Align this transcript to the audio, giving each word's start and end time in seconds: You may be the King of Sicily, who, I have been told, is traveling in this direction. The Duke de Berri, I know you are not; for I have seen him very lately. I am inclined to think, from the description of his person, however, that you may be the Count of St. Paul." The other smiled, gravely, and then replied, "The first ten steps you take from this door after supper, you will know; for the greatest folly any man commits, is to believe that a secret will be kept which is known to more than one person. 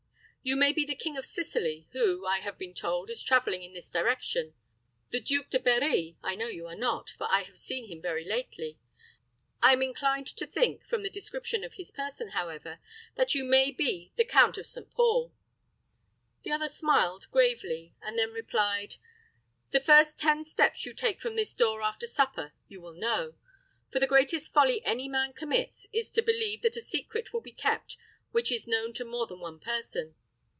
You 0.43 0.55
may 0.55 0.73
be 0.73 0.85
the 0.87 0.95
King 0.95 1.17
of 1.17 1.25
Sicily, 1.27 1.87
who, 1.91 2.25
I 2.25 2.39
have 2.39 2.57
been 2.57 2.73
told, 2.73 3.11
is 3.11 3.21
traveling 3.21 3.61
in 3.61 3.73
this 3.75 3.91
direction. 3.91 4.55
The 5.11 5.19
Duke 5.19 5.51
de 5.51 5.59
Berri, 5.59 6.17
I 6.23 6.33
know 6.33 6.47
you 6.47 6.65
are 6.65 6.75
not; 6.75 7.11
for 7.11 7.27
I 7.29 7.43
have 7.43 7.59
seen 7.59 7.87
him 7.91 8.01
very 8.01 8.25
lately. 8.25 8.79
I 9.61 9.73
am 9.73 9.83
inclined 9.83 10.25
to 10.35 10.47
think, 10.47 10.83
from 10.83 11.03
the 11.03 11.11
description 11.11 11.63
of 11.63 11.73
his 11.73 11.91
person, 11.91 12.29
however, 12.29 12.79
that 13.13 13.35
you 13.35 13.43
may 13.45 13.69
be 13.69 14.13
the 14.15 14.25
Count 14.25 14.57
of 14.57 14.65
St. 14.65 14.89
Paul." 14.89 15.31
The 16.41 16.49
other 16.53 16.69
smiled, 16.69 17.27
gravely, 17.29 17.93
and 18.01 18.17
then 18.17 18.31
replied, 18.31 18.95
"The 19.69 19.79
first 19.79 20.19
ten 20.19 20.43
steps 20.43 20.87
you 20.87 20.95
take 20.95 21.21
from 21.21 21.35
this 21.35 21.53
door 21.53 21.83
after 21.83 22.07
supper, 22.07 22.53
you 22.67 22.81
will 22.81 22.95
know; 22.95 23.35
for 23.91 23.99
the 23.99 24.07
greatest 24.07 24.51
folly 24.51 24.83
any 24.85 25.07
man 25.07 25.33
commits, 25.33 25.85
is 25.93 26.09
to 26.09 26.23
believe 26.23 26.63
that 26.63 26.75
a 26.77 26.81
secret 26.81 27.31
will 27.31 27.41
be 27.41 27.51
kept 27.53 27.95
which 28.31 28.51
is 28.51 28.67
known 28.67 28.91
to 28.93 29.05
more 29.05 29.27
than 29.27 29.39
one 29.39 29.59
person. 29.59 30.15